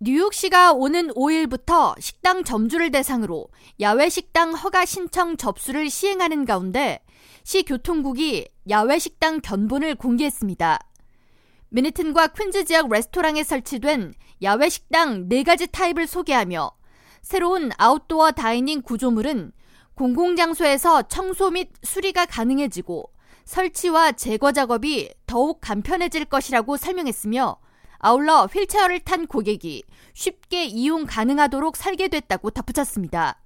[0.00, 3.48] 뉴욕시가 오는 5일부터 식당 점주를 대상으로
[3.80, 7.00] 야외 식당 허가 신청 접수를 시행하는 가운데
[7.42, 10.78] 시 교통국이 야외 식당 견본을 공개했습니다.
[11.70, 16.70] 미니튼과 퀸즈 지역 레스토랑에 설치된 야외 식당 4가지 타입을 소개하며
[17.20, 19.50] 새로운 아웃도어 다이닝 구조물은
[19.94, 23.10] 공공장소에서 청소 및 수리가 가능해지고
[23.46, 27.58] 설치와 제거 작업이 더욱 간편해질 것이라고 설명했으며
[27.98, 29.82] 아울러 휠체어를 탄 고객이
[30.14, 33.40] 쉽게 이용 가능하도록 설계됐다고 덧붙였습니다.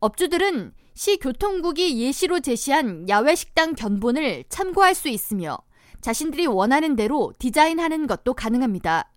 [0.00, 5.58] 업주들은 시 교통국이 예시로 제시한 야외 식당 견본을 참고할 수 있으며
[6.00, 9.10] 자신들이 원하는 대로 디자인하는 것도 가능합니다.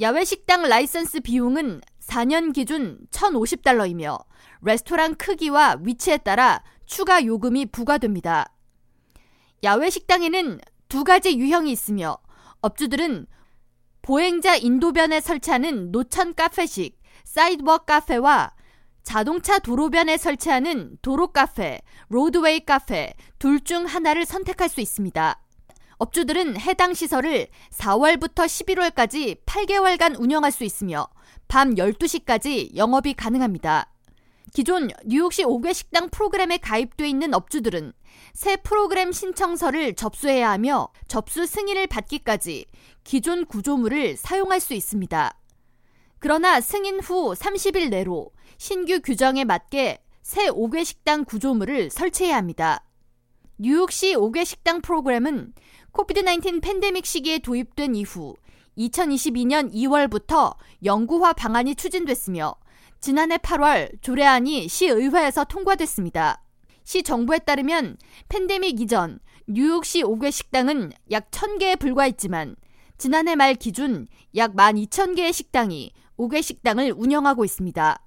[0.00, 4.24] 야외 식당 라이선스 비용은 4년 기준 1,050달러이며
[4.62, 8.52] 레스토랑 크기와 위치에 따라 추가 요금이 부과됩니다.
[9.64, 12.18] 야외 식당에는 두 가지 유형이 있으며
[12.60, 13.26] 업주들은
[14.02, 18.52] 보행자 인도변에 설치하는 노천 카페식 sidewalk 카페와
[19.02, 25.40] 자동차 도로변에 설치하는 도로 카페, roadway 카페 둘 중 하나를 선택할 수 있습니다.
[25.98, 31.08] 업주들은 해당 시설을 4월부터 11월까지 8개월간 운영할 수 있으며
[31.48, 33.90] 밤 12시까지 영업이 가능합니다.
[34.54, 37.92] 기존 뉴욕시 옥외 식당 프로그램에 가입돼 있는 업주들은
[38.32, 42.66] 새 프로그램 신청서를 접수해야 하며 접수 승인을 받기까지
[43.04, 45.38] 기존 구조물을 사용할 수 있습니다.
[46.18, 52.84] 그러나 승인 후 30일 내로 신규 규정에 맞게 새 5개 식당 구조물을 설치해야 합니다.
[53.58, 55.52] 뉴욕시 5개 식당 프로그램은
[55.92, 58.36] 코비드-19 팬데믹 시기에 도입된 이후
[58.76, 62.54] 2022년 2월부터 영구화 방안이 추진됐으며
[63.00, 66.42] 지난해 8월 조례안이 시의회에서 통과됐습니다.
[66.84, 67.96] 시 정부에 따르면
[68.28, 72.56] 팬데믹 이전 뉴욕시 5개 식당은 약 1000개에 불과했지만
[72.96, 78.02] 지난해 말 기준 약 12,000개의 식당이 5개 식당을 운영하고 있습니다.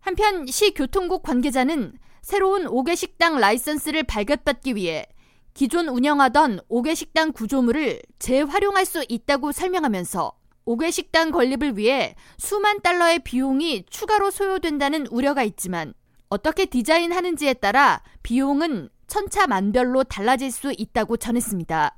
[0.00, 5.06] 한편 시 교통국 관계자는 새로운 5개 식당 라이선스를 발급받기 위해
[5.54, 13.20] 기존 운영하던 5개 식당 구조물을 재활용할 수 있다고 설명하면서 5개 식당 건립을 위해 수만 달러의
[13.20, 15.94] 비용이 추가로 소요된다는 우려가 있지만
[16.28, 21.96] 어떻게 디자인하는지에 따라 비용은 천차만별로 달라질 수 있다고 전했습니다.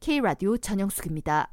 [0.00, 1.50] K라디오 전영숙입니다.